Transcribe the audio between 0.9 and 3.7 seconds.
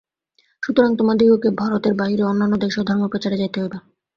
তোমাদিগকে ভারতের বাহিরে অন্যান্য দেশেও ধর্মপ্রচারে যাইতে